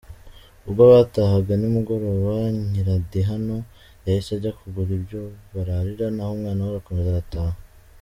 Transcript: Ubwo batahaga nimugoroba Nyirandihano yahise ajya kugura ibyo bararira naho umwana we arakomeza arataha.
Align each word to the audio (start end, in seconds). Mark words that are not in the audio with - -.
Ubwo 0.67 0.83
batahaga 0.91 1.51
nimugoroba 1.57 2.33
Nyirandihano 2.69 3.57
yahise 4.05 4.31
ajya 4.37 4.51
kugura 4.59 4.91
ibyo 4.99 5.21
bararira 5.53 6.07
naho 6.15 6.31
umwana 6.37 6.61
we 6.65 6.69
arakomeza 6.73 7.09
arataha. 7.11 7.55